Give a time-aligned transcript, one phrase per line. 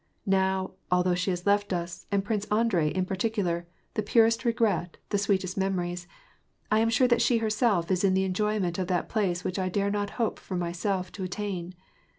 [0.25, 5.21] Now, although she has left us, and I'rince Andrei in particular, the purest regret and
[5.21, 6.07] sweetest memories,
[6.71, 9.69] I am sure tliat she herself is in the enjoyment of that place which I
[9.69, 11.75] dare not hope for myself to attain.